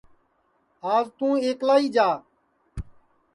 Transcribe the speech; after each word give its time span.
آج 0.93 1.05
توں 1.17 1.33
ایکلا 1.45 1.75
ہی 1.81 1.87
جا 1.95 2.07